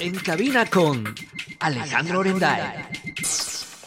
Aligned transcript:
En 0.00 0.14
cabina 0.16 0.66
con 0.66 1.14
Alejandro 1.60 2.20
Orenday. 2.20 2.84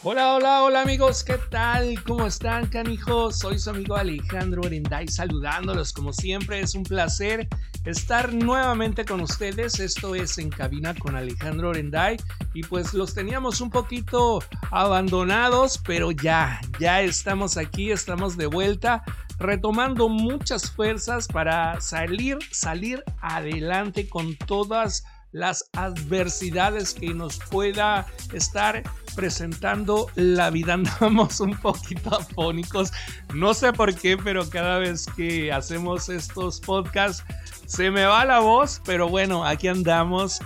Hola, 0.03 0.35
hola, 0.35 0.63
hola 0.63 0.81
amigos, 0.83 1.23
¿qué 1.23 1.37
tal? 1.49 2.01
¿Cómo 2.03 2.27
están, 2.27 2.67
canijos? 2.67 3.39
Soy 3.39 3.59
su 3.59 3.71
amigo 3.71 3.95
Alejandro 3.95 4.61
Orenday 4.61 5.07
saludándolos 5.07 5.91
como 5.91 6.13
siempre. 6.13 6.61
Es 6.61 6.75
un 6.75 6.83
placer 6.83 7.47
estar 7.83 8.33
nuevamente 8.33 9.03
con 9.05 9.21
ustedes. 9.21 9.79
Esto 9.79 10.15
es 10.15 10.37
En 10.37 10.49
Cabina 10.49 10.93
con 10.95 11.15
Alejandro 11.15 11.69
Orenday. 11.69 12.17
Y 12.53 12.63
pues 12.63 12.93
los 12.93 13.13
teníamos 13.13 13.59
un 13.59 13.69
poquito 13.69 14.41
abandonados, 14.71 15.77
pero 15.85 16.11
ya, 16.11 16.61
ya 16.79 17.01
estamos 17.01 17.57
aquí, 17.57 17.91
estamos 17.91 18.37
de 18.37 18.47
vuelta 18.47 19.03
retomando 19.39 20.09
muchas 20.09 20.71
fuerzas 20.71 21.27
para 21.27 21.79
salir, 21.81 22.37
salir 22.51 23.03
adelante 23.21 24.09
con 24.09 24.35
todas 24.35 25.03
las 25.31 25.69
adversidades 25.73 26.93
que 26.93 27.13
nos 27.13 27.37
pueda 27.37 28.07
estar 28.33 28.81
presentando 29.15 30.07
la 30.15 30.49
vida. 30.49 30.73
Andamos 30.77 31.39
un 31.39 31.55
poquito 31.57 32.15
afónicos, 32.15 32.91
no 33.33 33.53
sé 33.53 33.73
por 33.73 33.93
qué, 33.95 34.17
pero 34.17 34.49
cada 34.49 34.79
vez 34.79 35.05
que 35.15 35.51
hacemos 35.51 36.09
estos 36.09 36.59
podcasts 36.61 37.23
se 37.67 37.91
me 37.91 38.05
va 38.05 38.23
la 38.23 38.39
voz, 38.39 38.81
pero 38.85 39.09
bueno, 39.09 39.45
aquí 39.45 39.67
andamos. 39.67 40.39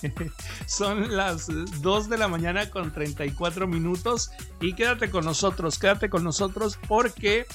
Son 0.66 1.16
las 1.16 1.48
2 1.82 2.08
de 2.08 2.16
la 2.18 2.28
mañana 2.28 2.70
con 2.70 2.92
34 2.92 3.66
minutos 3.66 4.30
y 4.60 4.72
quédate 4.74 5.10
con 5.10 5.24
nosotros, 5.24 5.78
quédate 5.78 6.08
con 6.08 6.22
nosotros 6.22 6.78
porque 6.86 7.46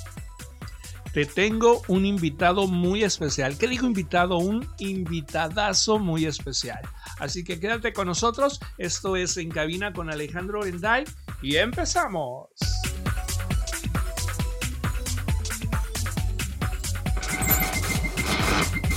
te 1.13 1.25
tengo 1.25 1.81
un 1.87 2.05
invitado 2.05 2.67
muy 2.67 3.03
especial. 3.03 3.57
¿Qué 3.57 3.67
digo 3.67 3.87
invitado? 3.87 4.37
Un 4.37 4.67
invitadazo 4.77 5.97
muy 5.97 6.25
especial. 6.25 6.81
Así 7.19 7.43
que 7.43 7.59
quédate 7.59 7.93
con 7.93 8.07
nosotros. 8.07 8.59
Esto 8.77 9.15
es 9.15 9.37
En 9.37 9.49
Cabina 9.49 9.91
con 9.91 10.09
Alejandro 10.09 10.59
Orenday 10.59 11.05
y 11.41 11.55
empezamos. 11.55 12.49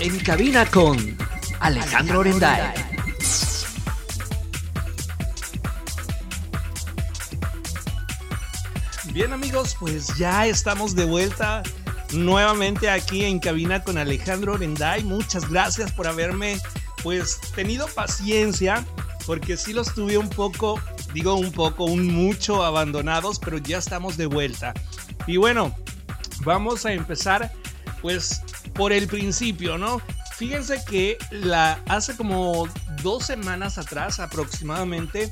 En 0.01 0.19
Cabina 0.21 0.67
con 0.67 0.99
Alejandro 1.61 2.21
Orenday. 2.21 2.75
Bien 9.13 9.33
amigos, 9.33 9.77
pues 9.79 10.17
ya 10.17 10.47
estamos 10.47 10.95
de 10.95 11.05
vuelta 11.05 11.63
nuevamente 12.13 12.91
aquí 12.91 13.25
en 13.25 13.39
cabina 13.39 13.83
con 13.83 13.99
Alejandro 13.99 14.55
Orenday. 14.55 15.03
Muchas 15.05 15.49
gracias 15.49 15.93
por 15.93 16.07
haberme 16.07 16.61
pues 17.03 17.41
tenido 17.55 17.87
paciencia 17.89 18.85
porque 19.27 19.57
sí 19.57 19.73
los 19.73 19.95
tuve 19.95 20.19
un 20.19 20.29
poco, 20.29 20.81
digo 21.15 21.35
un 21.35 21.53
poco, 21.53 21.85
un 21.85 22.07
mucho 22.07 22.65
abandonados, 22.65 23.39
pero 23.39 23.59
ya 23.59 23.79
estamos 23.79 24.17
de 24.17 24.27
vuelta. 24.27 24.75
Y 25.27 25.37
bueno, 25.37 25.75
vamos 26.45 26.87
a 26.87 26.93
empezar 26.93 27.53
pues 28.01 28.43
por 28.75 28.93
el 28.93 29.07
principio, 29.07 29.79
¿no? 29.79 30.01
Fíjense 30.37 30.83
que 30.85 31.19
la 31.31 31.81
hace 31.87 32.17
como 32.17 32.69
dos 33.03 33.27
semanas 33.27 33.79
atrás 33.79 34.19
aproximadamente 34.19 35.31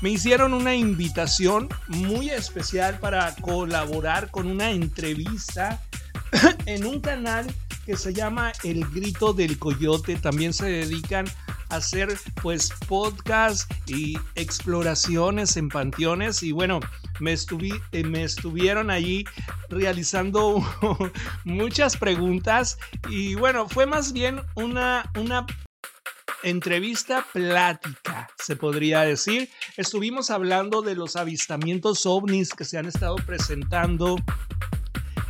me 0.00 0.10
hicieron 0.10 0.54
una 0.54 0.74
invitación 0.74 1.68
muy 1.88 2.30
especial 2.30 2.98
para 2.98 3.34
colaborar 3.36 4.30
con 4.30 4.46
una 4.46 4.70
entrevista 4.70 5.82
en 6.66 6.84
un 6.84 7.00
canal 7.00 7.46
que 7.86 7.96
se 7.96 8.12
llama 8.12 8.52
El 8.64 8.84
Grito 8.90 9.32
del 9.32 9.58
Coyote. 9.58 10.16
También 10.16 10.52
se 10.52 10.66
dedican 10.66 11.26
a 11.70 11.76
hacer 11.76 12.18
pues 12.42 12.70
podcast 12.86 13.70
y 13.86 14.18
exploraciones 14.34 15.56
en 15.56 15.68
panteones 15.68 16.42
y 16.42 16.52
bueno, 16.52 16.80
me, 17.20 17.34
eh, 17.34 18.04
me 18.04 18.24
estuvieron 18.24 18.90
allí 18.90 19.24
realizando 19.70 20.62
muchas 21.44 21.96
preguntas 21.96 22.78
y 23.08 23.34
bueno, 23.34 23.68
fue 23.68 23.86
más 23.86 24.12
bien 24.12 24.40
una, 24.54 25.10
una 25.18 25.46
entrevista 26.42 27.24
plática, 27.32 28.28
se 28.38 28.56
podría 28.56 29.00
decir. 29.00 29.48
Estuvimos 29.76 30.30
hablando 30.30 30.82
de 30.82 30.94
los 30.94 31.16
avistamientos 31.16 32.06
ovnis 32.06 32.52
que 32.52 32.64
se 32.64 32.78
han 32.78 32.86
estado 32.86 33.16
presentando 33.16 34.16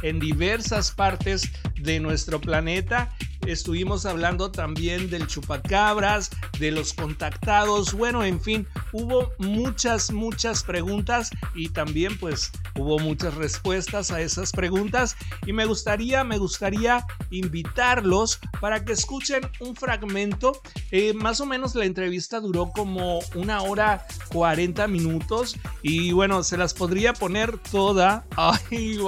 en 0.02 0.18
diversas 0.18 0.90
partes 0.90 1.50
de 1.80 2.00
nuestro 2.00 2.40
planeta. 2.40 3.10
Estuvimos 3.48 4.04
hablando 4.04 4.50
también 4.50 5.08
del 5.08 5.26
chupacabras, 5.26 6.28
de 6.58 6.70
los 6.70 6.92
contactados, 6.92 7.94
bueno, 7.94 8.22
en 8.22 8.42
fin, 8.42 8.66
hubo 8.92 9.32
muchas, 9.38 10.12
muchas 10.12 10.62
preguntas 10.62 11.30
y 11.54 11.70
también 11.70 12.18
pues 12.18 12.52
hubo 12.76 12.98
muchas 12.98 13.36
respuestas 13.36 14.10
a 14.10 14.20
esas 14.20 14.52
preguntas 14.52 15.16
y 15.46 15.54
me 15.54 15.64
gustaría, 15.64 16.24
me 16.24 16.36
gustaría 16.36 17.06
invitarlos 17.30 18.38
para 18.60 18.84
que 18.84 18.92
escuchen 18.92 19.40
un 19.60 19.74
fragmento. 19.74 20.60
Eh, 20.90 21.14
más 21.14 21.40
o 21.40 21.46
menos 21.46 21.74
la 21.74 21.86
entrevista 21.86 22.40
duró 22.40 22.70
como 22.70 23.20
una 23.34 23.62
hora 23.62 24.06
40 24.30 24.86
minutos 24.88 25.56
y 25.82 26.12
bueno, 26.12 26.42
se 26.42 26.58
las 26.58 26.74
podría 26.74 27.14
poner 27.14 27.56
toda. 27.56 28.26
Ay, 28.36 28.98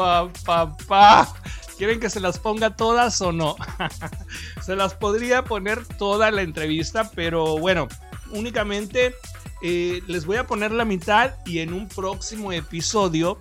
papá. 0.46 1.34
¿Quieren 1.80 1.98
que 1.98 2.10
se 2.10 2.20
las 2.20 2.38
ponga 2.38 2.76
todas 2.76 3.22
o 3.22 3.32
no? 3.32 3.56
se 4.62 4.76
las 4.76 4.92
podría 4.92 5.44
poner 5.44 5.86
toda 5.86 6.30
la 6.30 6.42
entrevista, 6.42 7.10
pero 7.14 7.56
bueno, 7.56 7.88
únicamente 8.32 9.14
eh, 9.62 10.02
les 10.06 10.26
voy 10.26 10.36
a 10.36 10.46
poner 10.46 10.72
la 10.72 10.84
mitad 10.84 11.36
y 11.46 11.60
en 11.60 11.72
un 11.72 11.88
próximo 11.88 12.52
episodio 12.52 13.38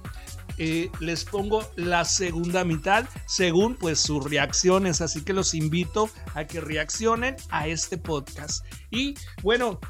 eh, 0.57 0.89
les 1.01 1.25
pongo 1.25 1.69
la 1.75 2.05
segunda 2.05 2.63
mitad 2.63 3.09
según 3.25 3.75
pues 3.75 3.99
sus 3.99 4.23
reacciones. 4.23 5.01
Así 5.01 5.21
que 5.21 5.33
los 5.33 5.53
invito 5.53 6.09
a 6.33 6.45
que 6.45 6.61
reaccionen 6.61 7.35
a 7.49 7.67
este 7.67 7.97
podcast. 7.97 8.65
Y 8.89 9.15
bueno, 9.43 9.81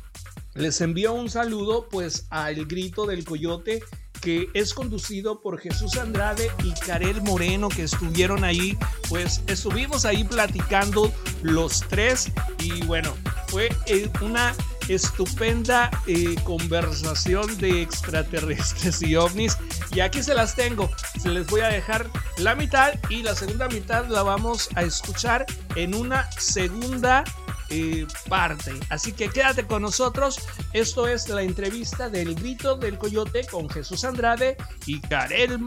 les 0.56 0.82
envío 0.82 1.14
un 1.14 1.30
saludo 1.30 1.88
pues 1.88 2.26
al 2.32 2.66
grito 2.66 3.06
del 3.06 3.26
coyote 3.26 3.84
que 4.22 4.50
es 4.54 4.74
conducido 4.74 5.42
por 5.42 5.60
Jesús 5.60 5.98
Andrade 5.98 6.52
y 6.64 6.74
Karel 6.86 7.22
Moreno 7.22 7.70
que 7.70 7.84
estuvieron 7.84 8.44
ahí, 8.44 8.78
pues 9.08 9.42
estuvimos 9.48 10.06
ahí 10.06 10.24
platicando 10.24 11.12
los 11.42 11.82
tres 11.88 12.32
y 12.60 12.84
bueno, 12.84 13.14
fue 13.48 13.70
eh, 13.88 14.10
una 14.22 14.54
estupenda 14.88 15.90
eh, 16.08 16.36
conversación 16.44 17.58
de 17.58 17.82
extraterrestres 17.82 19.02
y 19.02 19.16
ovnis. 19.16 19.58
Y 19.94 20.00
aquí 20.00 20.24
se 20.24 20.34
las 20.34 20.56
tengo, 20.56 20.90
se 21.20 21.30
les 21.30 21.48
voy 21.48 21.62
a 21.62 21.68
dejar 21.68 22.08
la 22.38 22.56
mitad 22.56 22.94
y 23.10 23.24
la 23.24 23.36
segunda 23.36 23.68
mitad 23.68 24.08
la 24.08 24.24
vamos 24.24 24.70
a 24.76 24.82
escuchar 24.82 25.46
en 25.76 25.96
una 25.96 26.30
segunda 26.32 27.24
eh, 27.70 28.06
parte. 28.28 28.72
Así 28.90 29.14
que 29.14 29.30
quédate 29.30 29.66
con 29.66 29.82
nosotros. 29.82 30.40
Esto 30.74 31.08
es 31.08 31.30
la 31.30 31.44
entrevista 31.44 32.10
del 32.10 32.36
grito 32.36 32.76
del 32.76 32.98
coyote 32.98 33.46
con 33.48 33.70
Jesús 33.70 34.04
Andrade 34.04 34.58
y 34.86 35.00
Karel 35.02 35.60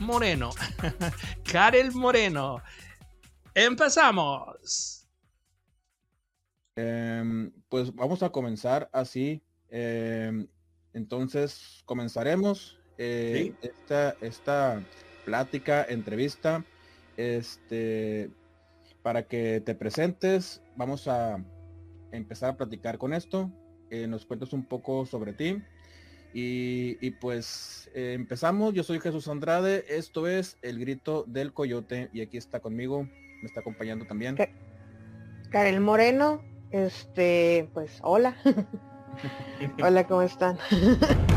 Moreno. 0.00 0.50
Karel 1.52 1.92
Moreno. 1.92 2.62
Empezamos. 3.54 5.06
Em, 6.76 7.52
pues 7.68 7.94
vamos 7.94 8.22
a 8.22 8.30
comenzar 8.30 8.88
así. 8.92 9.42
Em, 9.68 10.46
entonces 10.92 11.82
comenzaremos 11.84 12.78
eh, 12.98 13.54
esta, 13.62 14.16
esta 14.20 14.82
plática, 15.24 15.84
entrevista. 15.88 16.64
Este, 17.16 18.30
para 19.02 19.26
que 19.26 19.60
te 19.60 19.74
presentes, 19.74 20.61
vamos 20.76 21.08
a 21.08 21.42
empezar 22.12 22.50
a 22.50 22.56
platicar 22.56 22.98
con 22.98 23.12
esto. 23.12 23.50
Eh, 23.90 24.06
nos 24.06 24.24
cuentas 24.26 24.52
un 24.52 24.64
poco 24.64 25.06
sobre 25.06 25.32
ti. 25.32 25.62
Y, 26.34 27.10
pues 27.20 27.90
eh, 27.94 28.14
empezamos. 28.14 28.72
Yo 28.72 28.82
soy 28.82 29.00
Jesús 29.00 29.28
Andrade. 29.28 29.84
Esto 29.88 30.26
es 30.26 30.56
El 30.62 30.78
Grito 30.78 31.24
del 31.26 31.52
Coyote. 31.52 32.08
Y 32.12 32.22
aquí 32.22 32.38
está 32.38 32.60
conmigo. 32.60 33.02
Me 33.02 33.46
está 33.46 33.60
acompañando 33.60 34.06
también. 34.06 34.36
Karel 35.50 35.80
Moreno. 35.80 36.42
Este, 36.70 37.68
pues 37.74 37.98
hola. 38.02 38.34
hola, 39.82 40.06
¿cómo 40.06 40.22
están? 40.22 40.56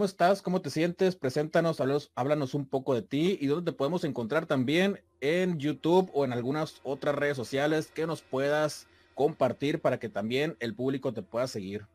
¿Cómo, 0.00 0.06
estás? 0.06 0.40
¿Cómo 0.40 0.62
te 0.62 0.70
sientes? 0.70 1.14
Preséntanos, 1.14 1.78
háblanos, 2.14 2.54
un 2.54 2.64
poco 2.64 2.94
de 2.94 3.02
ti 3.02 3.36
y 3.38 3.48
dónde 3.48 3.70
te 3.70 3.76
podemos 3.76 4.02
encontrar 4.04 4.46
también 4.46 5.02
en 5.20 5.58
YouTube 5.58 6.10
o 6.14 6.24
en 6.24 6.32
algunas 6.32 6.80
otras 6.84 7.14
redes 7.14 7.36
sociales 7.36 7.92
que 7.94 8.06
nos 8.06 8.22
puedas 8.22 8.88
compartir 9.14 9.82
para 9.82 9.98
que 9.98 10.08
también 10.08 10.56
el 10.58 10.74
público 10.74 11.12
te 11.12 11.20
pueda 11.20 11.46
seguir. 11.48 11.86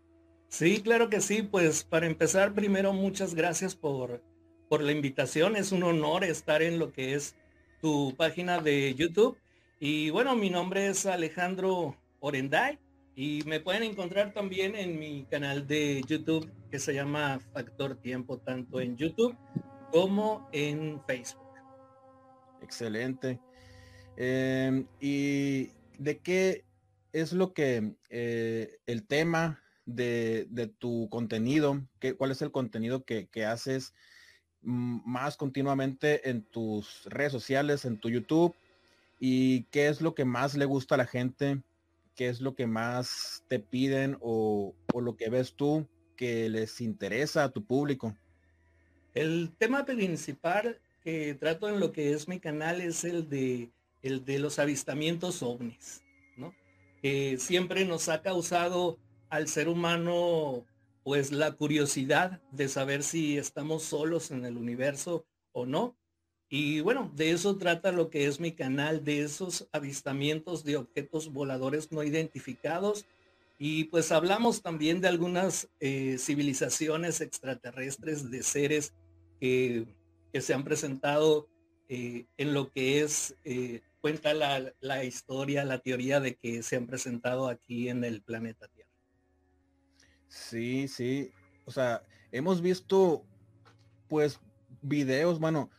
Sí, 0.50 0.84
claro 0.84 1.10
que 1.10 1.20
sí. 1.20 1.42
Pues 1.42 1.84
para 1.84 2.06
empezar, 2.06 2.54
primero 2.54 2.94
muchas 2.94 3.34
gracias 3.34 3.74
por, 3.74 4.22
por 4.70 4.84
la 4.84 4.92
invitación. 4.92 5.56
Es 5.56 5.72
un 5.72 5.82
honor 5.82 6.24
estar 6.26 6.62
en 6.62 6.78
lo 6.78 6.92
que 6.92 7.16
es 7.16 7.36
tu 7.82 8.14
página 8.16 8.60
de 8.60 8.94
YouTube. 8.94 9.36
Y 9.80 10.12
bueno, 10.12 10.36
mi 10.36 10.52
nombre 10.52 10.90
es 10.90 11.08
Alejandro 11.08 11.98
Orenday 12.20 12.78
y 13.16 13.42
me 13.48 13.62
pueden 13.62 13.82
encontrar 13.82 14.32
también 14.32 14.76
en 14.76 15.00
mi 15.00 15.24
canal 15.24 15.66
de 15.66 16.04
YouTube 16.06 16.48
que 16.76 16.80
se 16.80 16.94
llama 16.94 17.40
Factor 17.54 17.96
Tiempo, 17.96 18.38
tanto 18.38 18.82
en 18.82 18.98
YouTube 18.98 19.34
como 19.94 20.50
en 20.52 21.02
Facebook. 21.08 21.54
Excelente. 22.62 23.40
Em, 24.18 24.86
¿Y 25.00 25.70
de 25.98 26.20
qué 26.22 26.66
es 27.14 27.32
lo 27.32 27.54
que 27.54 27.96
eh, 28.10 28.78
el 28.88 29.08
tema 29.08 29.64
de, 29.86 30.50
tu 30.78 31.08
contenido? 31.10 31.82
¿Qué, 32.02 32.18
¿Cuál 32.18 32.32
es 32.32 32.42
el 32.42 32.52
contenido 32.52 33.06
que, 33.06 33.30
haces 33.46 33.94
más 34.62 35.38
continuamente 35.38 36.30
en 36.30 36.44
tus 36.44 37.06
redes 37.06 37.32
sociales, 37.32 37.86
en 37.86 38.02
tu 38.02 38.10
YouTube? 38.10 38.54
¿Y 39.18 39.64
qué 39.72 39.88
es 39.88 40.02
lo 40.02 40.14
que 40.14 40.26
más 40.26 40.56
le 40.56 40.66
gusta 40.66 40.96
a 40.96 40.98
la 40.98 41.08
gente? 41.08 41.62
¿Qué 42.18 42.28
es 42.28 42.42
lo 42.42 42.54
que 42.54 42.68
más 42.68 43.46
te 43.48 43.62
piden 43.62 44.18
o, 44.20 44.76
o 44.94 45.00
lo 45.00 45.16
que 45.16 45.30
ves 45.30 45.56
tú 45.56 45.88
que 46.16 46.50
les 46.50 46.82
interesa 46.82 47.44
a 47.44 47.50
tu 47.50 47.64
público? 47.64 48.16
El 49.14 49.52
tema 49.58 49.86
principal 49.86 50.80
que 51.04 51.36
trato 51.36 51.70
en 51.70 51.80
lo 51.80 51.92
que 51.92 52.12
es 52.12 52.28
mi 52.28 52.40
canal 52.40 52.82
es 52.82 53.04
el 53.04 53.30
de, 53.30 53.70
el 54.02 54.26
de 54.26 54.40
los 54.40 54.60
avistamientos 54.60 55.44
ovnis, 55.44 56.04
¿no? 56.36 56.54
Que 57.02 57.38
siempre 57.38 57.86
nos 57.86 58.10
ha 58.10 58.22
causado 58.22 58.98
al 59.30 59.48
ser 59.48 59.68
humano 59.68 60.66
pues 61.04 61.32
la 61.32 61.52
curiosidad 61.52 62.42
de 62.52 62.68
saber 62.68 63.04
si 63.04 63.38
estamos 63.38 63.84
solos 63.84 64.32
en 64.32 64.44
el 64.44 64.58
universo 64.58 65.24
o 65.52 65.68
no. 65.68 65.96
Y 66.50 66.80
bueno, 66.80 67.12
de 67.16 67.30
eso 67.32 67.58
trata 67.58 67.92
lo 67.92 68.10
que 68.10 68.26
es 68.26 68.40
mi 68.40 68.54
canal, 68.54 69.04
de 69.04 69.22
esos 69.22 69.68
avistamientos 69.72 70.64
de 70.64 70.78
objetos 70.78 71.32
voladores 71.32 71.92
no 71.92 72.04
identificados. 72.04 73.06
Y 73.58 73.86
pues 73.86 74.12
hablamos 74.12 74.62
también 74.62 75.00
de 75.00 75.08
algunas 75.08 75.70
eh, 75.80 76.18
civilizaciones 76.20 77.22
extraterrestres, 77.22 78.30
de 78.30 78.44
seres 78.44 78.94
que 79.40 79.88
se 80.34 80.54
han 80.54 80.64
presentado 80.64 81.48
eh, 81.88 82.26
en 82.38 82.54
lo 82.54 82.72
que 82.72 83.02
es, 83.02 83.36
eh, 83.44 83.82
cuenta 84.02 84.34
la, 84.34 85.04
historia, 85.04 85.64
la 85.66 85.80
teoría 85.80 86.20
de 86.20 86.36
que 86.36 86.64
se 86.64 86.76
han 86.76 86.88
presentado 86.88 87.48
aquí 87.48 87.90
en 87.90 88.04
el 88.04 88.22
planeta 88.22 88.68
Tierra. 88.68 88.90
Sí, 90.28 90.88
sí. 90.88 91.32
O 91.66 91.72
sea, 91.72 92.04
hemos 92.32 92.62
visto 92.62 93.24
pues 94.08 94.40
videos, 94.82 95.40
bueno, 95.40 95.70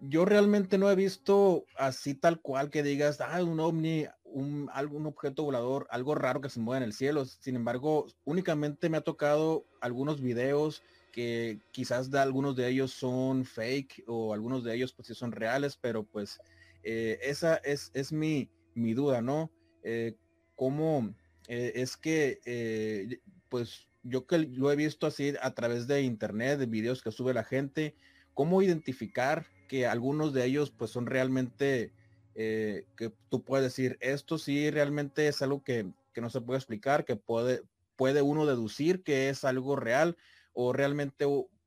yo 0.00 0.24
realmente 0.24 0.76
no 0.76 0.90
he 0.90 0.96
visto 0.96 1.64
así 1.76 2.14
tal 2.14 2.40
cual 2.40 2.70
que 2.70 2.82
digas, 2.82 3.20
ah, 3.20 3.42
un 3.42 3.60
ovni, 3.60 4.06
un, 4.34 4.68
algún 4.72 5.06
objeto 5.06 5.44
volador, 5.44 5.86
algo 5.90 6.14
raro 6.14 6.40
que 6.40 6.50
se 6.50 6.60
mueve 6.60 6.78
en 6.78 6.88
el 6.88 6.92
cielo. 6.92 7.24
Sin 7.24 7.56
embargo, 7.56 8.06
únicamente 8.24 8.90
me 8.90 8.98
ha 8.98 9.00
tocado 9.00 9.64
algunos 9.80 10.20
videos 10.20 10.82
que 11.12 11.60
quizás 11.70 12.10
de 12.10 12.18
algunos 12.18 12.56
de 12.56 12.68
ellos 12.68 12.90
son 12.90 13.44
fake 13.44 14.04
o 14.08 14.34
algunos 14.34 14.64
de 14.64 14.74
ellos 14.74 14.92
pues 14.92 15.06
sí 15.06 15.14
son 15.14 15.30
reales, 15.30 15.78
pero 15.80 16.02
pues 16.02 16.40
eh, 16.82 17.18
esa 17.22 17.56
es, 17.58 17.92
es 17.94 18.12
mi, 18.12 18.50
mi, 18.74 18.92
duda, 18.94 19.22
¿no? 19.22 19.52
Eh, 19.84 20.16
¿Cómo 20.56 21.14
eh, 21.46 21.72
es 21.76 21.96
que 21.96 23.20
pues 23.48 23.86
yo 24.02 24.26
que 24.26 24.38
lo 24.38 24.72
he 24.72 24.76
visto 24.76 25.06
así 25.06 25.34
a 25.40 25.54
través 25.54 25.86
de 25.86 26.02
internet, 26.02 26.58
de 26.58 26.66
videos 26.66 27.02
que 27.02 27.12
sube 27.12 27.32
la 27.32 27.44
gente, 27.44 27.94
cómo 28.34 28.60
identificar 28.62 29.46
que 29.68 29.86
algunos 29.86 30.32
de 30.32 30.44
ellos 30.44 30.72
pues 30.72 30.90
son 30.90 31.06
realmente 31.06 31.92
que 32.34 33.12
tú 33.28 33.42
puedes 33.42 33.64
decir, 33.64 33.96
esto 34.00 34.38
sí 34.38 34.70
realmente 34.70 35.28
es 35.28 35.40
algo 35.42 35.62
que, 35.62 35.86
que 36.12 36.20
no 36.20 36.30
se 36.30 36.40
puede 36.40 36.58
explicar, 36.58 37.04
que 37.04 37.16
puede, 37.16 37.62
puede 37.96 38.22
uno 38.22 38.46
deducir 38.46 39.02
que 39.02 39.28
es 39.28 39.44
algo 39.44 39.76
real 39.76 40.16
o 40.52 40.72
realmente 40.72 41.26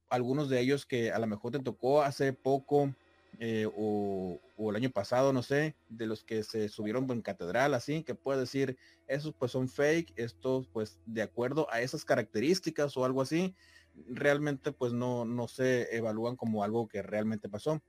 algunos 0.10 0.50
de 0.50 0.60
ellos 0.60 0.86
que 0.86 1.12
a 1.12 1.20
lo 1.20 1.28
mejor 1.28 1.52
te 1.52 1.60
tocó 1.60 2.02
hace 2.02 2.34
poco 2.34 2.94
eh, 3.40 3.70
o, 3.76 4.40
el 4.58 4.76
año 4.76 4.90
pasado, 4.90 5.32
no 5.32 5.44
sé, 5.44 5.76
de 5.90 6.08
los 6.08 6.24
que 6.24 6.44
se 6.44 6.70
subieron 6.70 7.10
en 7.12 7.22
catedral, 7.22 7.76
así, 7.76 8.04
que 8.04 8.16
puede 8.16 8.40
decir, 8.40 8.78
esos 9.08 9.34
pues 9.34 9.52
son 9.52 9.70
fake, 9.70 10.14
estos 10.16 10.68
pues 10.68 11.00
de 11.06 11.22
acuerdo 11.22 11.68
a 11.72 11.82
esas 11.82 12.04
características 12.04 12.98
o 12.98 13.06
algo 13.06 13.22
así, 13.22 13.56
realmente 14.10 14.72
pues 14.72 14.94
no, 14.94 15.26
no 15.26 15.48
se 15.48 15.96
evalúan 15.96 16.36
como 16.36 16.64
algo 16.64 16.88
que 16.88 17.04
realmente 17.04 17.50
pasó. 17.50 17.82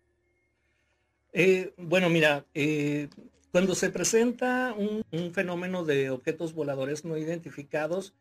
Eh, 1.33 1.75
bueno, 1.77 2.09
mira, 2.09 2.47
eh, 2.55 3.09
cuando 3.53 3.75
se 3.75 3.91
presenta 3.91 4.75
un, 4.77 5.05
fenómeno 5.33 5.85
de 5.85 6.11
objetos 6.11 6.55
voladores 6.55 7.05
no 7.05 7.17
identificados, 7.17 8.15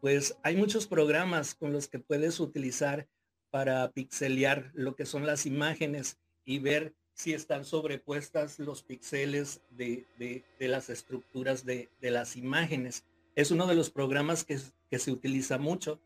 pues 0.00 0.36
hay 0.42 0.56
muchos 0.56 0.86
programas 0.86 1.54
con 1.54 1.72
los 1.72 1.88
que 1.88 1.98
puedes 1.98 2.40
utilizar 2.40 3.08
para 3.50 3.90
pixelear 3.92 4.70
lo 4.74 4.94
que 4.96 5.06
son 5.06 5.26
las 5.26 5.46
imágenes 5.46 6.18
y 6.44 6.58
ver 6.58 6.94
si 7.14 7.32
están 7.32 7.64
sobrepuestas 7.64 8.58
los 8.58 8.82
píxeles 8.82 9.62
de, 9.70 10.04
las 10.58 10.90
estructuras 10.90 11.64
de, 11.64 11.88
las 12.00 12.36
imágenes. 12.36 13.04
Es 13.36 13.50
uno 13.50 13.66
de 13.66 13.76
los 13.76 13.90
programas 13.90 14.44
que, 14.44 14.58
se 14.98 15.10
utiliza 15.10 15.58
mucho. 15.58 16.00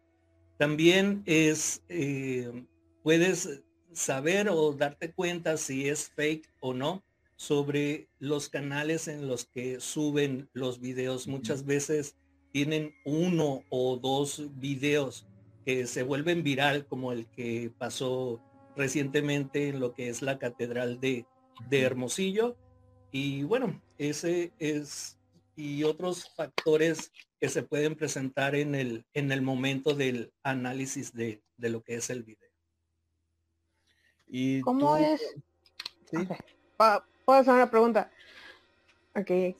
También 0.57 1.23
es, 1.27 1.83
eh, 1.89 2.65
puedes 3.03 3.63
saber 3.93 4.49
o 4.49 4.73
darte 4.73 5.13
cuenta 5.13 5.57
si 5.57 5.89
es 5.89 6.09
fake 6.11 6.49
o 6.61 6.75
no 6.75 7.03
sobre 7.37 8.09
los 8.19 8.49
canales 8.49 9.07
en 9.09 9.29
los 9.29 9.47
que 9.47 9.81
suben 9.81 10.49
los 10.53 10.81
videos. 10.81 11.29
Muchas 11.29 11.65
veces 11.65 12.17
tienen 12.53 12.95
uno 13.05 13.63
o 13.71 13.97
dos 13.97 14.43
videos 14.59 15.27
que 15.65 15.87
se 15.87 16.03
vuelven 16.03 16.43
viral, 16.43 16.87
como 16.87 17.13
el 17.13 17.27
que 17.27 17.71
pasó 17.79 18.41
recientemente 18.75 19.69
en 19.69 19.81
lo 19.81 19.93
que 19.93 20.09
es 20.09 20.23
la 20.23 20.39
Catedral 20.39 20.99
de, 21.01 21.27
Hermosillo. 21.71 22.57
Y 23.13 23.43
bueno, 23.43 23.81
ese 23.99 24.53
es, 24.59 25.19
y 25.57 25.85
otros 25.85 26.33
factores 26.35 27.13
que 27.41 27.49
se 27.49 27.63
pueden 27.63 27.95
presentar 27.97 28.55
en 28.55 28.75
el, 28.75 29.05
en 29.13 29.31
el 29.31 29.43
momento 29.43 29.95
del 29.95 30.33
análisis 30.43 31.13
de, 31.13 31.43
lo 31.59 31.83
que 31.83 31.97
es 31.97 32.11
el 32.11 32.23
video. 32.23 32.48
¿Y 34.29 34.61
¿Cómo 34.61 34.97
es? 34.97 35.21
Puedo 36.77 37.41
hacer 37.41 37.55
una 37.55 37.71
pregunta. 37.71 38.11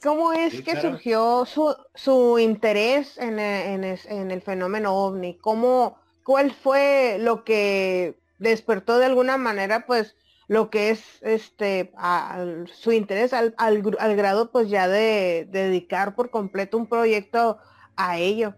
¿Cómo 0.01 0.31
es 0.33 0.61
que 0.61 0.79
surgió 0.79 1.45
su, 1.45 2.39
interés 2.39 3.17
en, 3.17 3.39
el 3.39 4.41
fenómeno 4.41 4.95
ovni? 4.95 5.37
¿Cómo, 5.37 5.97
¿Cuál 6.23 6.51
fue 6.51 7.17
lo 7.19 7.43
que 7.43 8.17
despertó 8.37 8.97
de 8.99 9.05
alguna 9.05 9.37
manera, 9.37 9.85
pues, 9.85 10.15
lo 10.47 10.69
que 10.69 10.91
es 10.91 11.03
este 11.21 11.91
su 12.73 12.91
interés 12.91 13.33
al, 13.33 13.55
grado, 14.15 14.51
pues, 14.51 14.69
ya 14.69 14.87
de, 14.87 15.47
dedicar 15.51 16.15
por 16.15 16.29
completo 16.29 16.77
un 16.77 16.87
proyecto 16.87 17.57
a 17.97 18.17
ello? 18.17 18.55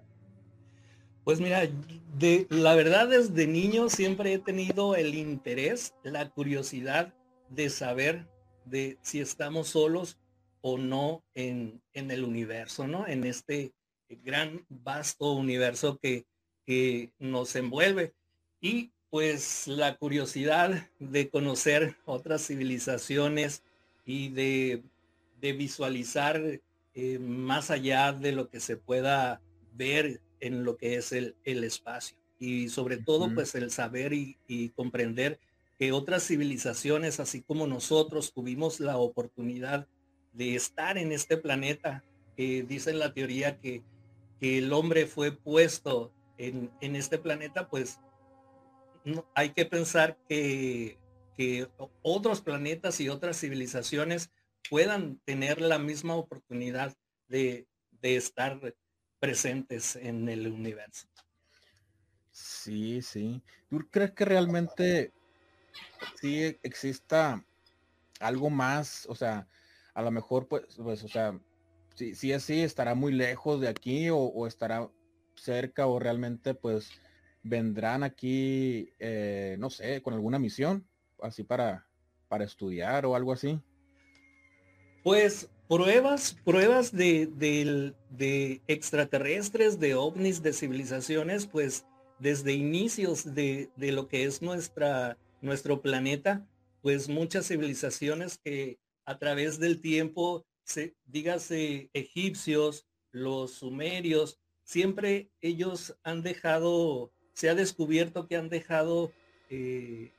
Pues 1.23 1.39
mira, 1.39 1.69
de, 2.17 2.47
la 2.49 2.75
verdad 2.75 3.07
desde 3.07 3.47
niño 3.47 3.89
siempre 3.89 4.33
he 4.33 4.39
tenido 4.39 4.95
el 4.95 5.13
interés, 5.13 5.93
la 6.03 6.29
curiosidad 6.29 7.13
de 7.49 7.69
saber 7.69 8.27
de 8.65 8.97
si 9.01 9.19
estamos 9.19 9.69
solos 9.69 10.17
o 10.61 10.77
no 10.77 11.23
en, 11.33 11.81
el 11.93 12.23
universo, 12.23 12.87
¿no? 12.87 13.07
En 13.07 13.23
este 13.23 13.73
gran, 14.23 14.65
vasto 14.69 15.31
universo 15.31 15.97
que, 16.01 16.25
que 16.65 17.11
nos 17.19 17.55
envuelve. 17.55 18.13
Y 18.59 18.91
pues 19.11 19.67
la 19.67 19.97
curiosidad 19.97 20.89
de 20.99 21.29
conocer 21.29 21.97
otras 22.05 22.47
civilizaciones 22.47 23.61
y 24.05 24.29
de, 24.29 24.83
visualizar 25.41 26.41
eh, 26.93 27.19
más 27.19 27.71
allá 27.71 28.13
de 28.13 28.31
lo 28.31 28.49
que 28.49 28.59
se 28.59 28.77
pueda 28.77 29.41
ver 29.73 30.21
en 30.41 30.63
lo 30.63 30.77
que 30.77 30.95
es 30.95 31.11
el, 31.11 31.35
espacio. 31.45 32.17
Y 32.39 32.69
sobre 32.69 32.97
todo, 32.97 33.33
pues 33.33 33.55
el 33.55 33.71
saber 33.71 34.13
y, 34.13 34.37
y, 34.47 34.69
comprender 34.69 35.39
que 35.77 35.91
otras 35.91 36.27
civilizaciones, 36.27 37.19
así 37.19 37.41
como 37.41 37.67
nosotros, 37.67 38.33
tuvimos 38.33 38.79
la 38.79 38.97
oportunidad 38.97 39.87
de 40.33 40.55
estar 40.55 40.97
en 40.97 41.11
este 41.11 41.37
planeta. 41.37 42.03
que 42.35 42.63
dice 42.63 42.93
la 42.93 43.13
teoría 43.13 43.59
que, 43.59 43.83
el 44.39 44.73
hombre 44.73 45.05
fue 45.05 45.31
puesto 45.31 46.11
en, 46.39 46.71
este 46.81 47.19
planeta, 47.19 47.69
pues 47.69 47.99
no, 49.05 49.27
hay 49.35 49.51
que 49.51 49.65
pensar 49.65 50.17
que, 50.27 50.97
que 51.37 51.67
otros 52.01 52.41
planetas 52.41 52.99
y 53.01 53.09
otras 53.09 53.39
civilizaciones 53.39 54.31
puedan 54.67 55.19
tener 55.25 55.61
la 55.61 55.77
misma 55.77 56.15
oportunidad 56.15 56.95
de, 57.27 57.67
de 58.01 58.15
estar 58.15 58.59
presentes 59.21 59.95
en 59.95 60.27
el 60.27 60.47
universo. 60.47 61.07
Sí, 62.31 63.03
sí. 63.03 63.41
¿Tú 63.69 63.87
crees 63.91 64.11
que 64.11 64.25
realmente 64.25 65.11
sí 66.19 66.57
exista 66.63 67.45
algo 68.19 68.49
más? 68.49 69.05
O 69.07 69.13
sea, 69.13 69.47
a 69.93 70.01
lo 70.01 70.09
mejor, 70.09 70.47
pues, 70.47 70.63
pues 70.75 71.03
o 71.03 71.07
sea, 71.07 71.39
si, 71.93 72.15
si 72.15 72.33
así, 72.33 72.61
estará 72.61 72.95
muy 72.95 73.13
lejos 73.13 73.61
de 73.61 73.67
aquí 73.67 74.09
o, 74.11 74.47
estará 74.47 74.89
cerca 75.35 75.85
o 75.85 75.99
realmente, 75.99 76.55
pues, 76.55 76.89
vendrán 77.43 78.01
aquí, 78.01 78.91
eh, 78.97 79.55
no 79.59 79.69
sé, 79.69 80.01
con 80.01 80.15
alguna 80.15 80.39
misión, 80.39 80.87
así 81.21 81.43
para, 81.43 81.85
para 82.27 82.43
estudiar 82.43 83.05
o 83.05 83.15
algo 83.15 83.33
así. 83.33 83.61
Pues 85.03 85.47
pruebas, 85.71 86.35
pruebas 86.43 86.91
de, 86.91 87.27
de, 88.09 88.61
extraterrestres, 88.67 89.79
de 89.79 89.95
ovnis, 89.95 90.43
de 90.43 90.51
civilizaciones, 90.51 91.47
pues 91.47 91.85
desde 92.19 92.51
inicios 92.51 93.33
de, 93.33 93.69
lo 93.77 94.09
que 94.09 94.25
es 94.25 94.41
nuestra, 94.41 95.17
nuestro 95.39 95.81
planeta, 95.81 96.45
pues 96.81 97.07
muchas 97.07 97.47
civilizaciones 97.47 98.37
que 98.37 98.79
a 99.05 99.17
través 99.17 99.59
del 99.59 99.79
tiempo, 99.79 100.45
se, 100.65 100.93
dígase 101.05 101.89
egipcios, 101.93 102.85
los 103.13 103.51
sumerios, 103.51 104.41
siempre 104.65 105.29
ellos 105.39 105.95
han 106.03 106.21
dejado, 106.21 107.13
se 107.31 107.49
ha 107.49 107.55
descubierto 107.55 108.27
que 108.27 108.35
han 108.35 108.49
dejado 108.49 109.13
eh, 109.49 110.11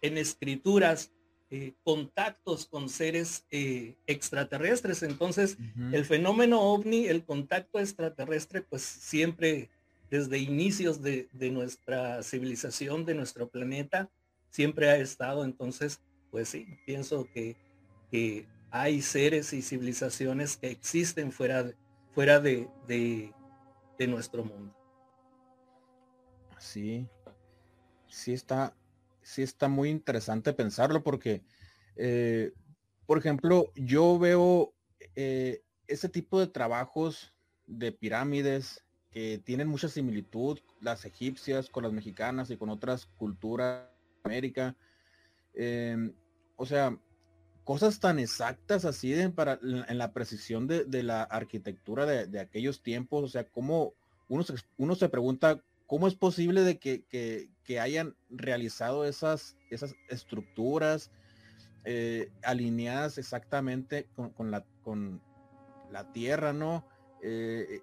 en 0.00 0.16
escrituras 0.16 1.12
eh, 1.48 1.74
contactos 1.84 2.66
con 2.66 2.88
seres 2.88 3.46
eh, 3.50 3.96
extraterrestres. 4.08 5.04
Entonces, 5.04 5.58
el 5.92 6.04
fenómeno 6.04 6.60
ovni, 6.60 7.06
el 7.06 7.24
contacto 7.24 7.78
extraterrestre, 7.78 8.62
pues 8.62 8.82
siempre 8.82 9.70
desde 10.10 10.38
inicios 10.38 11.02
de, 11.02 11.28
nuestra 11.52 12.22
civilización, 12.24 13.04
de 13.04 13.14
nuestro 13.14 13.48
planeta, 13.48 14.10
siempre 14.50 14.90
ha 14.90 14.96
estado. 14.96 15.44
Entonces, 15.44 16.00
pues 16.32 16.48
sí, 16.48 16.66
pienso 16.84 17.28
que, 17.32 17.56
que 18.10 18.46
hay 18.70 19.00
seres 19.00 19.52
y 19.52 19.62
civilizaciones 19.62 20.56
que 20.56 20.70
existen 20.70 21.30
fuera, 21.30 21.72
fuera 22.12 22.40
de, 22.40 22.68
de, 22.88 23.32
de 23.98 24.06
nuestro 24.08 24.44
mundo. 24.44 24.74
Sí, 26.58 27.06
sí 28.08 28.32
está, 28.32 28.74
sí 29.26 29.42
está 29.42 29.66
muy 29.68 29.90
interesante 29.90 30.52
pensarlo 30.52 31.02
porque, 31.02 31.42
eh, 31.96 32.52
por 33.06 33.18
ejemplo, 33.18 33.72
yo 33.74 34.20
veo 34.20 34.72
eh, 35.16 35.62
ese 35.88 36.08
tipo 36.08 36.38
de 36.38 36.46
trabajos 36.46 37.34
de 37.66 37.90
pirámides 37.90 38.84
que 39.10 39.38
tienen 39.44 39.66
mucha 39.66 39.88
similitud, 39.88 40.60
las 40.80 41.04
egipcias 41.04 41.70
con 41.70 41.82
las 41.82 41.92
mexicanas 41.92 42.50
y 42.50 42.56
con 42.56 42.68
otras 42.68 43.06
culturas 43.06 43.88
de 43.88 44.30
América. 44.30 44.76
Em, 45.54 46.14
o 46.54 46.64
sea, 46.64 46.96
cosas 47.64 47.98
tan 47.98 48.20
exactas 48.20 48.84
así 48.84 49.10
de, 49.10 49.30
para, 49.30 49.58
en 49.60 49.98
la 49.98 50.12
precisión 50.12 50.68
de, 50.68 51.02
la 51.02 51.24
arquitectura 51.24 52.06
de, 52.06 52.38
aquellos 52.38 52.80
tiempos, 52.80 53.24
o 53.24 53.28
sea, 53.28 53.48
cómo 53.48 53.94
uno 54.28 54.44
uno 54.76 54.94
se 54.94 55.08
pregunta 55.08 55.64
¿cómo 55.86 56.08
es 56.08 56.14
posible 56.14 56.62
de 56.62 56.78
que, 56.78 57.48
hayan 57.80 58.16
realizado 58.30 59.04
esas, 59.04 59.56
esas 59.70 59.94
estructuras 60.08 61.10
eh, 61.84 62.30
alineadas 62.42 63.18
exactamente 63.18 64.08
con, 64.14 64.50
la, 64.50 64.64
con 64.82 65.22
la 65.90 66.10
tierra, 66.12 66.52
¿no? 66.52 66.86
Eh, 67.22 67.80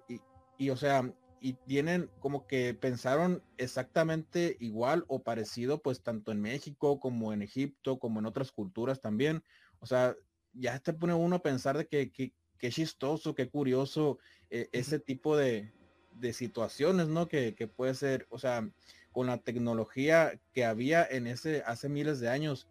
y, 0.58 0.70
o 0.70 0.76
sea, 0.76 1.12
y 1.40 1.54
tienen 1.66 2.10
como 2.20 2.46
que 2.46 2.74
pensaron 2.74 3.42
exactamente 3.58 4.56
igual 4.60 5.04
o 5.08 5.22
parecido, 5.22 5.82
pues 5.82 6.02
tanto 6.02 6.32
en 6.32 6.40
México 6.40 7.00
como 7.00 7.32
en 7.32 7.42
Egipto, 7.42 7.98
como 7.98 8.20
en 8.20 8.26
otras 8.26 8.52
culturas 8.52 9.00
también. 9.00 9.42
O 9.80 9.86
sea, 9.86 10.14
ya 10.54 10.78
te 10.78 10.92
pone 10.92 11.12
uno 11.14 11.36
a 11.36 11.42
pensar 11.42 11.76
de 11.76 11.86
que, 11.86 12.10
que, 12.10 12.32
chistoso, 12.70 13.34
qué 13.34 13.50
curioso 13.50 14.18
eh, 14.48 14.70
ese 14.72 14.98
tipo 14.98 15.36
de, 15.36 15.70
de 16.14 16.32
situaciones, 16.32 17.08
¿no? 17.08 17.28
Que, 17.28 17.52
puede 17.74 17.94
ser, 17.94 18.26
o 18.30 18.38
sea, 18.38 18.68
con 19.12 19.26
la 19.26 19.38
tecnología 19.38 20.40
que 20.52 20.64
había 20.64 21.04
en 21.04 21.26
ese 21.26 21.62
hace 21.66 21.88
miles 21.88 22.20
de 22.20 22.28
años, 22.28 22.68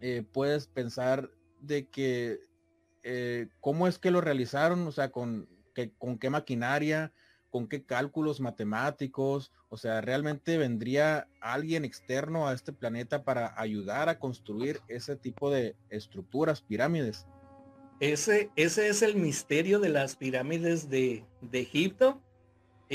eh, 0.00 0.24
puedes 0.32 0.66
pensar 0.66 1.30
de 1.60 1.88
que 1.88 2.40
eh, 3.02 3.48
cómo 3.60 3.86
es 3.86 3.98
que 3.98 4.10
lo 4.10 4.20
realizaron, 4.20 4.86
o 4.86 4.92
sea, 4.92 5.10
con, 5.10 5.48
que, 5.74 5.92
con 5.98 6.18
qué 6.18 6.30
maquinaria, 6.30 7.12
con 7.50 7.68
qué 7.68 7.84
cálculos 7.84 8.40
matemáticos, 8.40 9.52
o 9.68 9.76
sea, 9.76 10.00
realmente 10.00 10.58
vendría 10.58 11.28
alguien 11.40 11.84
externo 11.84 12.48
a 12.48 12.52
este 12.52 12.72
planeta 12.72 13.22
para 13.22 13.54
ayudar 13.60 14.08
a 14.08 14.18
construir 14.18 14.80
ese 14.88 15.14
tipo 15.14 15.50
de 15.50 15.76
estructuras, 15.88 16.62
pirámides. 16.62 17.26
Ese, 18.00 18.50
ese 18.56 18.88
es 18.88 19.02
el 19.02 19.14
misterio 19.14 19.78
de 19.78 19.88
las 19.88 20.16
pirámides 20.16 20.90
de, 20.90 21.24
de 21.42 21.60
Egipto 21.60 22.20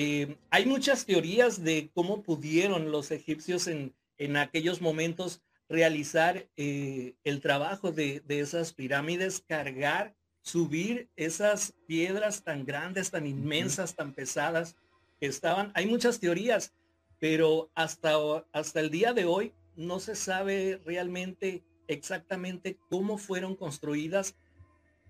eh, 0.01 0.38
hay 0.50 0.65
muchas 0.65 1.06
teorías 1.06 1.62
de 1.62 1.91
cómo 1.94 2.24
pudieron 2.24 2.89
los 2.89 3.12
egipcios 3.12 3.68
en, 3.68 3.94
en 4.18 4.38
aquellos 4.38 4.79
momentos 4.79 5.41
realizar 5.68 6.48
eh, 6.56 7.15
el 7.25 7.41
trabajo 7.41 7.91
de, 7.91 8.24
esas 8.29 8.72
pirámides, 8.72 9.44
cargar, 9.46 10.15
subir 10.41 11.10
esas 11.18 11.74
piedras 11.86 12.46
tan 12.46 12.63
grandes, 12.65 13.12
tan 13.12 13.27
inmensas, 13.27 13.94
tan 13.94 14.13
pesadas 14.13 14.77
que 15.20 15.25
estaban. 15.25 15.74
Hay 15.75 15.86
muchas 15.86 16.22
teorías, 16.22 16.72
pero 17.20 17.70
hasta, 17.75 18.15
hasta 18.53 18.79
el 18.79 18.91
día 18.91 19.12
de 19.12 19.25
hoy 19.25 19.53
no 19.75 20.00
se 20.00 20.15
sabe 20.15 20.79
realmente 20.86 21.62
exactamente 21.89 22.79
cómo 22.89 23.18
fueron 23.18 23.53
construidas 23.53 24.34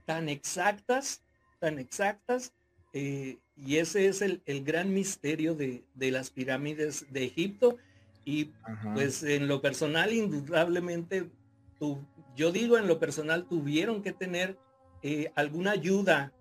tan 0.06 0.30
exactas, 0.30 1.22
tan 1.60 1.78
exactas 1.78 2.54
eh, 2.94 3.38
y 3.56 3.78
ese 3.78 4.08
es 4.08 4.22
el, 4.22 4.42
gran 4.64 4.94
misterio 4.94 5.56
de, 5.56 5.84
las 5.96 6.30
pirámides 6.30 7.06
de 7.12 7.26
Egipto. 7.26 7.78
Y 8.26 8.52
pues 8.94 9.24
en 9.24 9.48
lo 9.48 9.62
personal, 9.62 10.14
indudablemente, 10.14 11.30
yo 12.36 12.52
digo 12.52 12.78
en 12.78 12.88
lo 12.88 13.00
personal, 13.00 13.48
tuvieron 13.48 14.02
que 14.02 14.14
tener 14.14 14.58
eh, 15.02 15.32
alguna 15.36 15.72
ayuda 15.72 16.32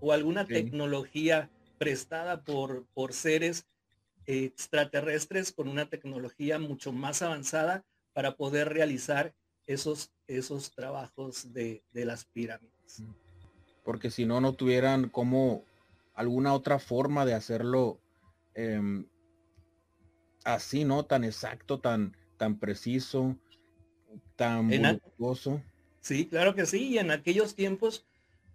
o 0.00 0.12
alguna 0.12 0.46
tecnología 0.46 1.50
prestada 1.78 2.42
por, 2.42 2.86
por 2.94 3.12
seres 3.12 3.66
extraterrestres 4.26 5.52
con 5.52 5.68
una 5.68 5.86
tecnología 5.86 6.58
mucho 6.58 6.92
más 6.92 7.20
avanzada 7.22 7.84
para 8.14 8.36
poder 8.36 8.72
realizar 8.72 9.34
esos, 9.66 10.12
esos 10.26 10.70
trabajos 10.70 11.52
de, 11.52 11.82
de 11.92 12.04
las 12.04 12.24
pirámides. 12.24 13.02
Porque 13.84 14.10
si 14.10 14.24
no, 14.24 14.40
no 14.40 14.54
tuvieran 14.54 15.08
cómo 15.08 15.64
alguna 16.14 16.54
otra 16.54 16.78
forma 16.78 17.26
de 17.26 17.34
hacerlo 17.34 18.00
em, 18.54 19.06
así, 20.44 20.84
¿no? 20.84 21.04
Tan 21.04 21.24
exacto, 21.24 21.80
tan, 21.80 22.16
tan 22.36 22.58
preciso, 22.58 23.36
tan 24.36 24.68
voluptuoso. 24.68 25.62
Sí, 26.00 26.26
claro 26.26 26.54
que 26.54 26.66
sí. 26.66 26.88
Y 26.88 26.98
en 26.98 27.10
aquellos 27.10 27.54
tiempos, 27.54 28.06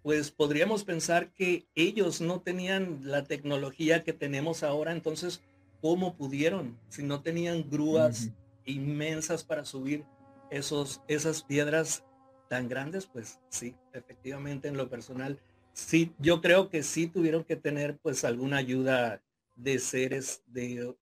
pues 0.02 0.30
podríamos 0.30 0.84
pensar 0.84 1.32
que 1.32 1.66
ellos 1.74 2.20
no 2.20 2.40
tenían 2.40 3.00
la 3.04 3.24
tecnología 3.24 4.04
que 4.04 4.12
tenemos 4.12 4.62
ahora. 4.62 4.92
Entonces, 4.92 5.42
¿cómo 5.80 6.14
pudieron? 6.16 6.78
Si 6.88 7.02
no 7.02 7.22
tenían 7.22 7.68
grúas 7.68 8.30
inmensas 8.64 9.44
para 9.44 9.64
subir 9.64 10.04
esos, 10.50 11.02
esas 11.08 11.42
piedras 11.42 12.04
tan 12.48 12.68
grandes, 12.68 13.06
pues 13.06 13.40
sí, 13.48 13.76
efectivamente 13.92 14.68
en 14.68 14.76
lo 14.76 14.88
personal 14.88 15.38
sí, 15.86 16.12
yo 16.18 16.40
creo 16.40 16.68
que 16.68 16.82
sí 16.82 17.06
tuvieron 17.06 17.44
que 17.44 17.56
tener 17.56 17.98
pues 17.98 18.24
alguna 18.24 18.58
ayuda 18.58 19.22
de 19.56 19.78
seres 19.78 20.42
de, 20.46 20.94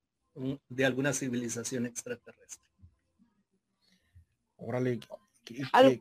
de 0.68 0.84
alguna 0.84 1.12
civilización 1.12 1.86
extraterrestre. 1.86 2.64
Órale, 4.56 5.00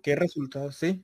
¿qué, 0.01 0.15
resultados? 0.15 0.77
Sí. 0.77 1.03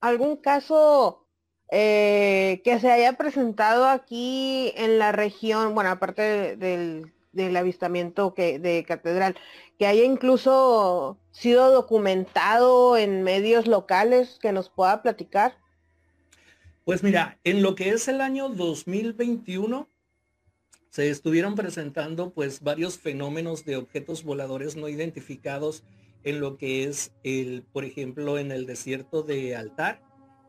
¿Algún 0.00 0.36
caso 0.36 1.26
eh, 1.70 2.60
que 2.64 2.78
se 2.80 2.90
haya 2.90 3.14
presentado 3.14 3.86
aquí 3.86 4.72
en 4.76 4.98
la 4.98 5.12
región, 5.12 5.74
bueno, 5.74 5.90
aparte 5.90 6.56
del, 6.56 7.12
del 7.32 7.56
avistamiento 7.56 8.34
que, 8.34 8.58
de 8.58 8.84
catedral, 8.84 9.36
que 9.78 9.86
haya 9.86 10.04
incluso 10.04 11.18
sido 11.30 11.70
documentado 11.70 12.96
en 12.98 13.22
medios 13.22 13.66
locales 13.66 14.38
que 14.40 14.52
nos 14.52 14.68
pueda 14.68 15.02
platicar? 15.02 15.61
Pues 16.84 17.04
mira, 17.04 17.38
en 17.44 17.62
lo 17.62 17.76
que 17.76 17.90
es 17.90 18.08
el 18.08 18.20
año 18.20 18.48
2021, 18.48 19.88
se 20.88 21.10
estuvieron 21.10 21.54
presentando 21.54 22.32
pues 22.32 22.60
varios 22.60 22.98
fenómenos 22.98 23.64
de 23.64 23.76
objetos 23.76 24.24
voladores 24.24 24.74
no 24.74 24.88
identificados 24.88 25.84
en 26.24 26.40
lo 26.40 26.56
que 26.56 26.84
es 26.84 27.12
el, 27.22 27.62
por 27.72 27.84
ejemplo, 27.84 28.36
en 28.36 28.50
el 28.50 28.66
desierto 28.66 29.22
de 29.22 29.54
Altar, 29.54 30.02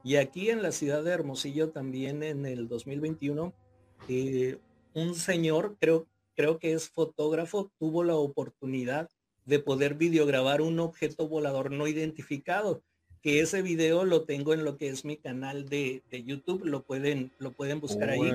Y 0.03 0.15
aquí 0.15 0.49
en 0.49 0.63
la 0.63 0.71
ciudad 0.71 1.03
de 1.03 1.11
Hermosillo 1.11 1.69
también 1.69 2.23
en 2.23 2.47
el 2.47 2.67
2021, 2.67 3.53
eh, 4.09 4.57
un 4.95 5.13
señor, 5.13 5.77
creo, 5.79 6.07
creo 6.35 6.57
que 6.57 6.73
es 6.73 6.89
fotógrafo, 6.89 7.71
tuvo 7.77 8.03
la 8.03 8.15
oportunidad 8.15 9.07
de 9.45 9.59
poder 9.59 9.93
videograbar 9.93 10.61
un 10.61 10.79
objeto 10.79 11.27
volador 11.27 11.71
no 11.71 11.87
identificado, 11.87 12.81
que 13.23 13.39
ese 13.39 13.61
video 13.61 14.03
lo 14.03 14.25
tengo 14.25 14.53
en 14.53 14.65
lo 14.65 14.77
que 14.77 14.89
es 14.89 15.05
mi 15.05 15.15
canal 15.15 15.69
de, 15.69 16.03
YouTube, 16.11 16.65
lo 16.65 16.83
pueden, 16.83 17.31
lo 17.39 17.51
pueden 17.51 17.79
buscar 17.79 18.09
ahí. 18.09 18.29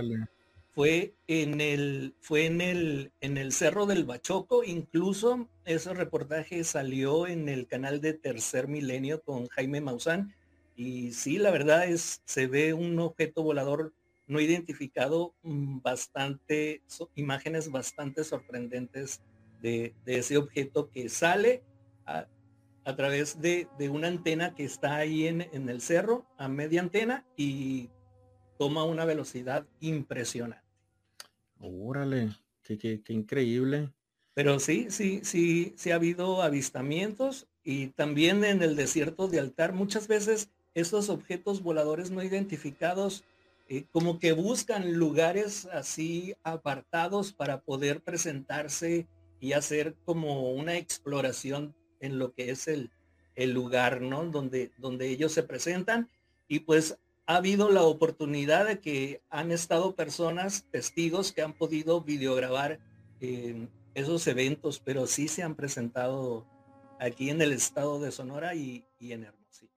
Fue 0.75 1.12
en 1.26 1.61
el, 1.61 2.14
fue 2.21 2.47
en 2.47 2.61
el, 2.62 3.12
en 3.21 3.37
el 3.37 3.52
Cerro 3.52 3.85
del 3.85 4.04
Bachoco, 4.04 4.64
incluso 4.64 5.47
ese 5.66 5.92
reportaje 5.92 6.64
salió 6.64 7.26
en 7.26 7.49
el 7.50 7.66
canal 7.66 8.00
de 8.00 8.14
Tercer 8.14 8.66
Milenio 8.66 9.21
con 9.21 9.47
Jaime 9.49 9.83
Maussan. 9.83 10.35
Y 10.75 11.12
sí, 11.12 11.37
la 11.37 11.50
verdad 11.50 11.87
es, 11.87 12.23
se 12.25 12.47
ve 12.47 12.73
un 12.73 12.99
objeto 13.00 13.42
volador 13.42 13.92
no 14.26 14.40
identificado, 14.40 15.35
mm, 15.42 15.80
bastante, 15.83 16.83
imágenes 17.14 17.71
bastante 17.71 18.25
sorprendentes 18.25 19.21
de, 19.61 19.95
ese 20.07 20.38
objeto 20.38 20.88
que 20.88 21.09
sale 21.09 21.62
a, 22.07 22.26
través 22.97 23.40
de, 23.40 23.68
una 23.90 24.09
antena 24.09 24.54
que 24.54 24.64
está 24.64 24.97
ahí 24.97 25.26
en, 25.26 25.42
el 25.68 25.80
cerro, 25.80 26.26
a 26.37 26.49
media 26.49 26.80
antena, 26.80 27.25
y 27.37 27.90
toma 28.59 28.85
una 28.85 29.04
velocidad 29.04 29.66
impresionante. 29.80 30.64
Órale, 31.61 32.30
qué, 32.62 33.02
increíble. 33.09 33.92
Pero 34.35 34.61
sí, 34.61 34.87
sí, 34.90 35.21
sí, 35.25 35.75
sí 35.76 35.90
ha 35.90 35.97
habido 35.97 36.42
avistamientos 36.42 37.49
y 37.64 37.88
también 37.88 38.45
en 38.45 38.62
el 38.62 38.76
desierto 38.76 39.28
de 39.28 39.40
Altar 39.40 39.73
muchas 39.73 40.07
veces 40.07 40.50
estos 40.75 41.09
objetos 41.11 41.62
voladores 41.62 42.11
no 42.11 42.23
identificados 42.23 43.25
eh, 43.68 43.85
como 43.90 44.18
que 44.18 44.33
buscan 44.33 44.95
lugares 44.95 45.66
así 45.66 46.35
apartados 46.42 47.33
para 47.33 47.61
poder 47.61 48.00
presentarse 48.00 49.07
y 49.40 49.52
hacer 49.52 49.95
como 50.04 50.52
una 50.52 50.76
exploración 50.76 51.75
en 52.00 52.19
lo 52.19 52.33
que 52.33 52.50
es 52.50 52.69
el, 52.69 52.90
el 53.35 53.52
lugar, 53.52 54.00
¿no? 54.00 54.25
Donde, 54.25 54.73
donde 54.78 55.09
ellos 55.09 55.33
se 55.33 55.43
presentan. 55.43 56.09
Y 56.49 56.61
pues 56.61 56.99
ha 57.26 57.37
habido 57.37 57.71
la 57.71 57.83
oportunidad 57.83 58.67
de 58.67 58.81
que 58.81 59.23
han 59.31 59.52
estado 59.52 59.95
personas, 59.95 60.64
testigos, 60.71 61.33
que 61.33 61.43
han 61.43 61.52
podido 61.52 62.00
videograbar 62.00 62.81
eh, 63.21 63.69
esos 63.95 64.26
eventos, 64.26 64.81
pero 64.81 65.07
sí 65.07 65.28
se 65.28 65.43
han 65.43 65.55
presentado 65.55 66.47
aquí 66.99 67.31
en 67.31 67.43
el 67.43 67.52
estado 67.52 68.00
de 68.00 68.11
Sonora 68.11 68.55
y, 68.55 68.85
y 68.99 69.12
en 69.12 69.25
Hermosillo. 69.25 69.73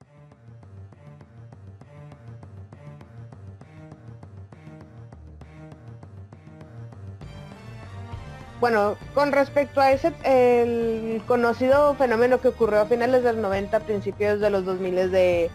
Bueno, 8.61 8.95
con 9.15 9.31
respecto 9.31 9.81
a 9.81 9.91
ese, 9.91 10.13
el 10.23 11.21
conocido 11.25 11.95
fenómeno 11.95 12.39
que 12.39 12.49
ocurrió 12.49 12.81
a 12.81 12.85
finales 12.85 13.23
del 13.23 13.41
90, 13.41 13.79
principios 13.81 14.39
de 14.39 14.51
los 14.51 14.63
2000 14.65 15.11
de, 15.11 15.49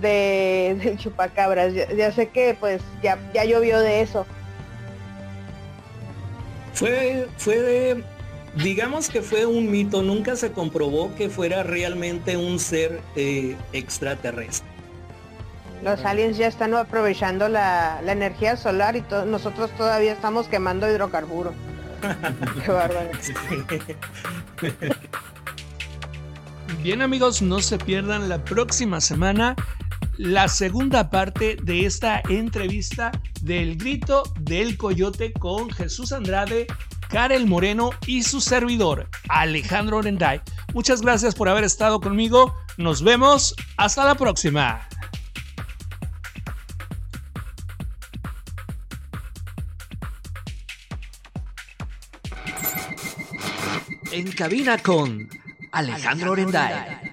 de 0.00 0.76
del 0.82 0.98
chupacabras, 0.98 1.74
ya, 1.74 2.10
sé 2.10 2.30
que 2.30 2.56
pues 2.58 2.80
ya, 3.02 3.18
ya 3.34 3.44
llovió 3.44 3.78
de 3.78 4.00
eso. 4.00 4.26
Fue, 6.72 7.28
fue 7.36 7.60
de, 7.60 8.04
digamos 8.54 9.10
que 9.10 9.20
fue 9.20 9.44
un 9.44 9.70
mito, 9.70 10.02
nunca 10.02 10.34
se 10.34 10.50
comprobó 10.50 11.14
que 11.16 11.28
fuera 11.28 11.62
realmente 11.64 12.38
un 12.38 12.58
ser 12.58 13.02
eh, 13.14 13.56
extraterrestre. 13.74 14.66
Los 15.82 16.02
aliens 16.04 16.38
ya 16.38 16.46
están 16.46 16.74
aprovechando 16.74 17.48
la, 17.48 18.00
la 18.02 18.12
energía 18.12 18.56
solar 18.56 18.96
y 18.96 19.04
nosotros 19.26 19.70
todavía 19.72 20.12
estamos 20.12 20.48
quemando 20.48 20.90
hidrocarburos. 20.90 21.52
Qué. 23.68 23.96
Bien 26.82 27.02
amigos, 27.02 27.42
no 27.42 27.60
se 27.60 27.78
pierdan 27.78 28.28
la 28.28 28.44
próxima 28.44 29.00
semana 29.00 29.56
la 30.18 30.48
segunda 30.48 31.10
parte 31.10 31.56
de 31.62 31.86
esta 31.86 32.20
entrevista 32.28 33.12
del 33.40 33.76
grito 33.76 34.24
del 34.40 34.76
coyote 34.76 35.32
con 35.32 35.70
Jesús 35.70 36.12
Andrade, 36.12 36.66
Karel 37.08 37.46
Moreno 37.46 37.90
y 38.06 38.24
su 38.24 38.40
servidor, 38.40 39.08
Alejandro 39.28 39.98
Orenday. 39.98 40.40
Muchas 40.74 41.02
gracias 41.02 41.34
por 41.34 41.48
haber 41.48 41.64
estado 41.64 42.00
conmigo. 42.00 42.52
Nos 42.76 43.02
vemos. 43.02 43.54
Hasta 43.76 44.04
la 44.04 44.16
próxima. 44.16 44.87
Cabina 54.38 54.78
con 54.78 55.28
Alejandro 55.72 56.30
Orenday. 56.30 57.07